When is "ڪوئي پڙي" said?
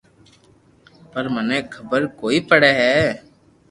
2.19-2.71